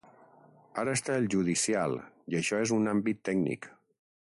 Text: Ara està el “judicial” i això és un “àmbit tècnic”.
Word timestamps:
Ara 0.83 0.95
està 0.99 1.19
el 1.23 1.29
“judicial” 1.35 1.95
i 2.33 2.41
això 2.41 2.63
és 2.67 2.77
un 2.79 2.95
“àmbit 2.97 3.25
tècnic”. 3.31 3.75